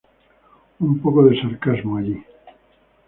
Un 0.79 0.99
poco 0.99 1.21
de 1.25 1.39
sarcasmo 1.39 1.97
allí. 1.97 2.25